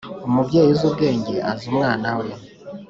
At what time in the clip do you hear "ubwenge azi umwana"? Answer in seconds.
0.89-2.09